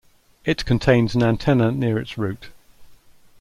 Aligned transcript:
It 0.45 0.65
contains 0.65 1.13
an 1.13 1.21
antenna 1.21 1.71
near 1.71 1.99
its 1.99 2.17
root. 2.17 2.47